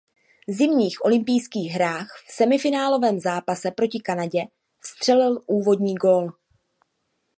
[0.49, 4.45] Zimních olympijských hrách v semifinálovém zápase proti Kanadě
[4.79, 6.27] vstřelil úvodní gól.